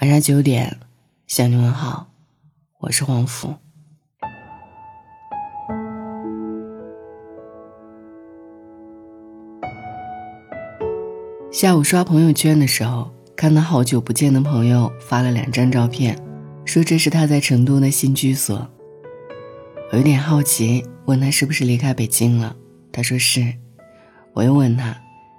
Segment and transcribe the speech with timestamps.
[0.00, 0.78] 晚上九点，
[1.26, 2.06] 向你问好，
[2.78, 3.54] 我是黄甫。
[11.52, 16.18] 下午刷朋友圈的时候，看到好久不见的朋友发了两张照片，
[16.64, 18.66] 说这是他在成都的新居所。
[19.92, 22.56] 我有点好奇，问他是不是离开北京了，
[22.90, 23.52] 他说是。
[24.32, 24.96] 我又问他，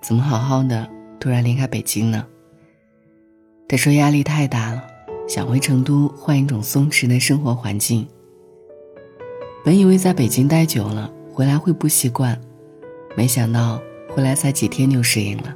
[0.00, 2.24] 怎么好好的突然离开北京呢？
[3.66, 4.84] 他说压力太大了，
[5.26, 8.06] 想回成都换一种松弛的生活环境。
[9.64, 12.38] 本以为在北京待久了回来会不习惯，
[13.16, 13.80] 没想到
[14.10, 15.54] 回来才几天就适应了。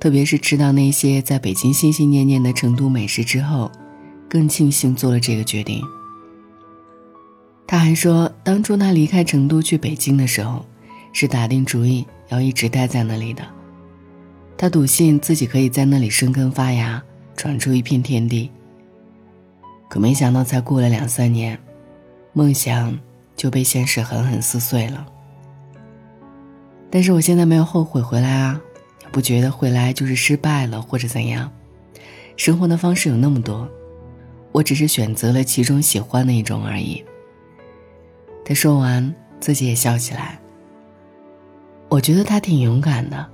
[0.00, 3.70] 特别是吃到那些在北京心心念念的成都美食之后，
[4.28, 5.82] 更庆幸做了这个决定。
[7.66, 10.66] 他还说，当初他离开成都去北京的时候，
[11.12, 13.44] 是打定主意要一直待在那里的。
[14.58, 17.00] 他笃信自己可以在那里生根发芽。
[17.40, 18.50] 闯出一片天地。
[19.88, 21.58] 可没想到，才过了两三年，
[22.34, 23.00] 梦想
[23.34, 25.06] 就被现实狠狠撕碎了。
[26.90, 28.60] 但是我现在没有后悔回来啊，
[29.00, 31.50] 也不觉得回来就是失败了或者怎样。
[32.36, 33.66] 生活的方式有那么多，
[34.52, 37.02] 我只是选择了其中喜欢的一种而已。
[38.44, 40.38] 他说完，自己也笑起来。
[41.88, 43.26] 我觉得他挺勇敢的，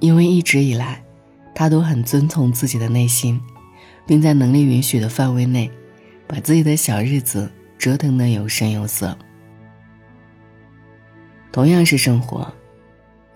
[0.00, 1.04] 因为一直以来。
[1.58, 3.40] 他都很遵从自己的内心，
[4.06, 5.68] 并在能力允许的范围内，
[6.24, 9.18] 把自己的小日子折腾得有声有色。
[11.50, 12.46] 同样是生活，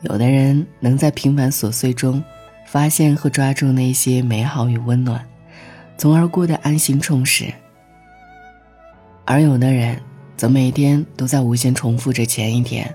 [0.02, 2.22] 有的人能在平凡琐碎中，
[2.64, 5.28] 发现和抓住那些美好与温暖，
[5.98, 7.52] 从而过得安心充实；
[9.24, 10.00] 而有的人，
[10.36, 12.94] 则每天都在无限重复着前一天，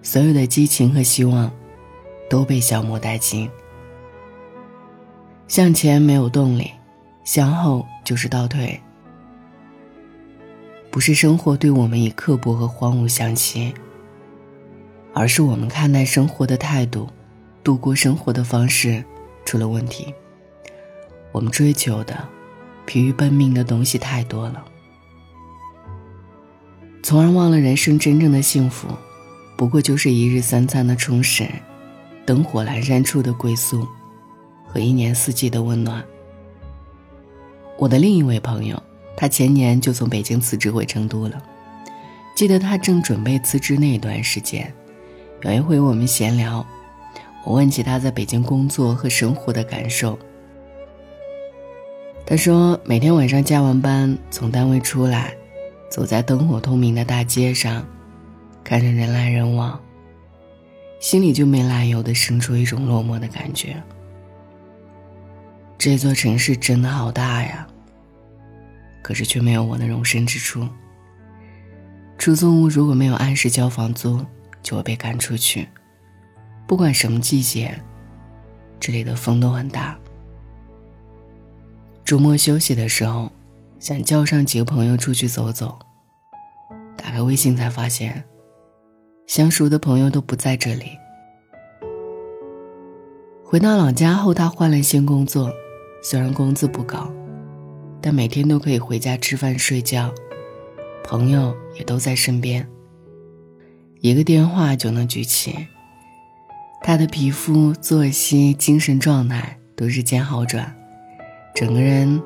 [0.00, 1.52] 所有的激情和希望，
[2.30, 3.46] 都被消磨殆尽。
[5.48, 6.70] 向前没有动力，
[7.24, 8.78] 向后就是倒退。
[10.90, 13.72] 不是生活对我们以刻薄和荒芜相欺，
[15.14, 17.08] 而是我们看待生活的态度、
[17.64, 19.02] 度过生活的方式
[19.46, 20.14] 出了问题。
[21.32, 22.28] 我们追求的、
[22.84, 24.62] 疲于奔命的东西太多了，
[27.02, 28.88] 从而忘了人生真正的幸福，
[29.56, 31.48] 不过就是一日三餐的充实，
[32.26, 33.88] 灯火阑珊处的归宿。
[34.68, 36.04] 和一年四季的温暖。
[37.78, 38.80] 我的另一位朋友，
[39.16, 41.42] 他前年就从北京辞职回成都了。
[42.36, 44.72] 记得他正准备辞职那段时间，
[45.42, 46.64] 有一回我们闲聊，
[47.44, 50.16] 我问起他在北京工作和生活的感受。
[52.24, 55.34] 他说，每天晚上加完班从单位出来，
[55.90, 57.84] 走在灯火通明的大街上，
[58.62, 59.80] 看着人来人往，
[61.00, 63.82] 心里就没来由的生出一种落寞的感觉。
[65.78, 67.64] 这座城市真的好大呀，
[69.00, 70.68] 可是却没有我的容身之处。
[72.18, 74.20] 出租屋如果没有按时交房租，
[74.60, 75.68] 就会被赶出去。
[76.66, 77.80] 不管什么季节，
[78.80, 79.96] 这里的风都很大。
[82.04, 83.30] 周末休息的时候，
[83.78, 85.78] 想叫上几个朋友出去走走。
[86.96, 88.24] 打开微信才发现，
[89.28, 90.90] 相熟的朋友都不在这里。
[93.44, 95.52] 回到老家后，他换了新工作。
[96.00, 97.12] 虽然工资不高，
[98.00, 100.12] 但每天都可以回家吃饭睡觉，
[101.02, 102.66] 朋友也都在身边。
[104.00, 105.54] 一个电话就能举起。
[106.80, 110.72] 他的皮肤、作息、精神状态都日渐好转，
[111.52, 112.22] 整个人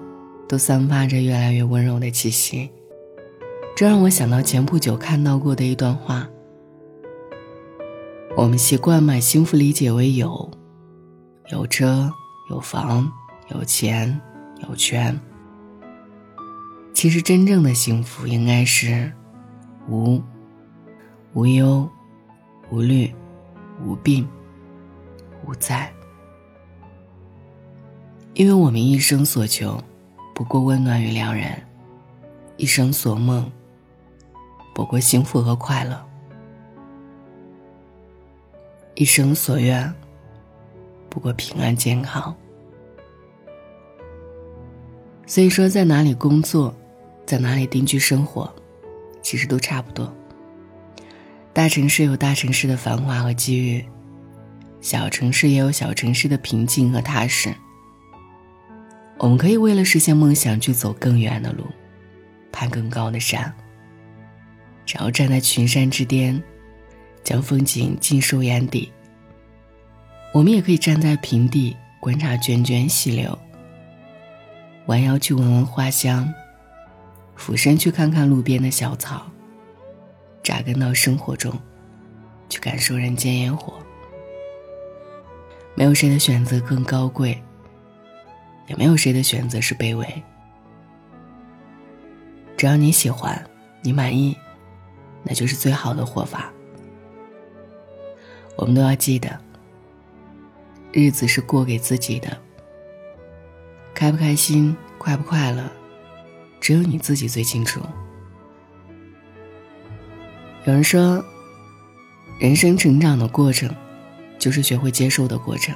[0.47, 2.71] 都散发着越来越温柔的气息。
[3.75, 6.29] 这让我想到前不久看到过的一段话：
[8.37, 10.51] 我们习惯把幸福理解为有，
[11.51, 12.13] 有车
[12.51, 13.11] 有房。
[13.55, 14.21] 有钱
[14.67, 15.19] 有权，
[16.95, 19.13] 其实真正的幸福应该是
[19.89, 20.23] 无
[21.35, 21.89] 无忧
[22.71, 23.15] 无虑
[23.85, 24.27] 无病
[25.47, 25.93] 无灾。
[28.35, 29.79] 因为我们一生所求
[30.35, 31.63] 不过温暖与良人，
[32.57, 33.51] 一生所梦
[34.75, 36.03] 不过幸福和快乐，
[38.95, 39.93] 一生所愿
[41.11, 42.35] 不过平安健康。
[45.27, 46.75] 所以说，在哪里工作，
[47.25, 48.53] 在哪里定居生活，
[49.23, 50.13] 其实都差不多。
[51.53, 53.85] 大城市有大城市的繁华和机遇，
[54.81, 57.55] 小城市也有小城市的平静和踏实。
[59.19, 61.65] 我们可以为了实现梦想去走更远的路，
[62.51, 63.55] 攀更高的山，
[64.87, 66.43] 然后站在群山之巅，
[67.23, 68.91] 将风景尽收眼底。
[70.35, 73.39] 我们也可以站在平地，观察涓涓细流。
[74.87, 76.33] 弯腰去闻闻花香，
[77.37, 79.23] 俯身去看看路边的小草，
[80.43, 81.53] 扎根到生活中，
[82.49, 83.75] 去感受人间烟火。
[85.75, 87.41] 没有谁的选择更高贵，
[88.67, 90.07] 也没有谁的选择是卑微。
[92.57, 93.41] 只要你喜欢，
[93.83, 94.37] 你满意，
[95.23, 96.53] 那就是最好的活法。
[98.57, 99.41] 我们都要记得，
[100.93, 102.37] 日子是过给自己的。
[103.95, 105.63] 开不开心，快不快乐，
[106.61, 107.81] 只有你自己最清楚。
[110.65, 111.25] 有人说，
[112.39, 113.75] 人生成长的过程，
[114.39, 115.75] 就是学会接受的过程。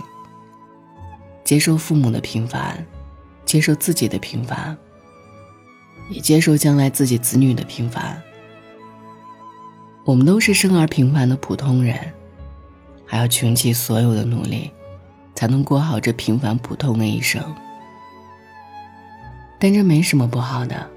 [1.45, 2.85] 接受父母的平凡，
[3.45, 4.77] 接受自己的平凡，
[6.11, 8.21] 也接受将来自己子女的平凡。
[10.05, 12.13] 我们都是生而平凡的普通人，
[13.05, 14.71] 还要穷尽所有的努力，
[15.35, 17.43] 才能过好这平凡普通的一生。
[19.59, 20.89] 但这没什么不好的，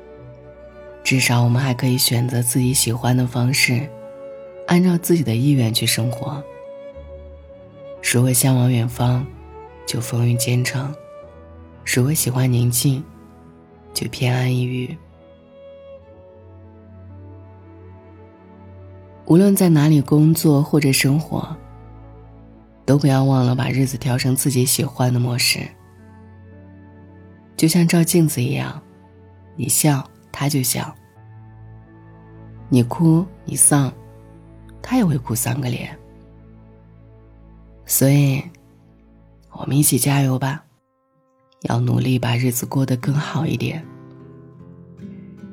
[1.04, 3.90] 至少我们还可以选择自己喜欢的方式，
[4.68, 6.44] 按照自己的意愿去生活。
[8.12, 9.26] 如果向往远方，
[9.86, 10.94] 就风雨兼程；
[11.86, 13.04] 如果喜欢宁静，
[13.94, 14.98] 就偏安一隅。
[19.26, 21.56] 无论在哪里工作或者生活，
[22.86, 25.60] 都不要忘了把日子调成自己喜欢的模式。
[27.60, 28.82] 就像照镜子一样，
[29.58, 30.96] 你笑他就笑，
[32.70, 33.92] 你哭你丧，
[34.82, 35.94] 他也会哭丧个脸。
[37.86, 38.42] 所以，
[39.52, 40.64] 我们一起加油吧，
[41.64, 43.86] 要努力把日子过得更好一点，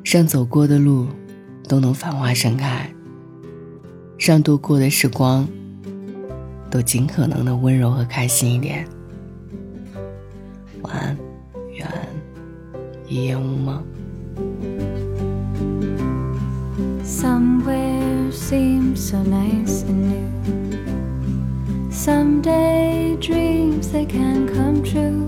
[0.05, 1.09] 让走过的路
[1.69, 2.89] 都能繁花盛开，
[4.17, 5.45] 让度过的时光
[6.71, 8.87] 都尽可能的温柔和开心一点。
[10.83, 11.26] 晚安。
[13.08, 13.84] 一言无梦。
[17.04, 21.92] Somewhere seems so nice and new.
[21.92, 25.28] Someday dreams they can come true.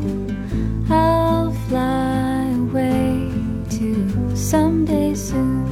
[0.90, 3.30] I'll fly away
[3.72, 5.68] to someday soon.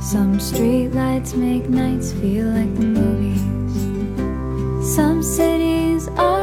[0.00, 3.17] Some streetlights make nights feel like the movies.
[4.89, 6.38] Some cities are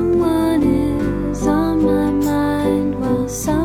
[0.00, 3.59] someone is on my mind while somebody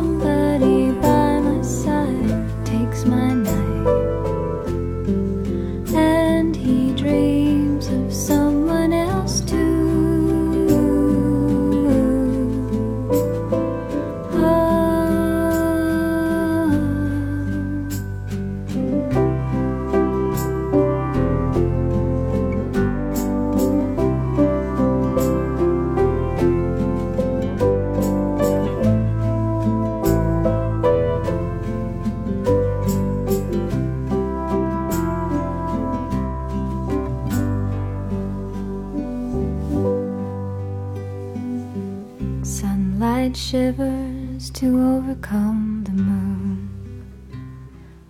[43.36, 44.66] shivers to
[44.96, 46.70] overcome the moon.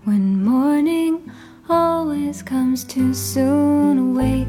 [0.04, 1.32] When morning
[1.68, 4.46] always comes too soon, awake,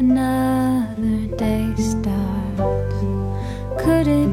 [0.00, 3.04] another day starts.
[3.78, 4.23] Could it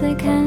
[0.00, 0.39] the kind